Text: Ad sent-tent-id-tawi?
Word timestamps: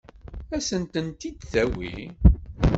Ad 0.55 0.61
sent-tent-id-tawi? 0.67 1.93